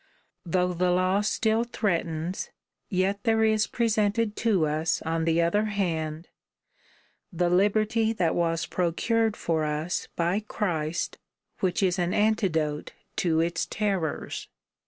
Though 0.47 0.73
the 0.73 0.89
law 0.89 1.21
still 1.21 1.63
threatens, 1.63 2.49
yet 2.89 3.21
there 3.23 3.43
is 3.43 3.67
presented 3.67 4.35
to 4.37 4.65
us 4.65 4.99
on 5.03 5.25
the 5.25 5.43
other 5.43 5.65
hand, 5.65 6.27
the 7.31 7.51
liberty 7.51 8.11
that 8.13 8.33
was 8.33 8.65
procured 8.65 9.37
for 9.37 9.63
us 9.63 10.07
by 10.15 10.39
Christ, 10.39 11.19
which 11.59 11.83
is 11.83 11.99
an 11.99 12.15
antidote 12.15 12.93
to 13.17 13.41
its 13.41 13.67
terrors. 13.67 14.47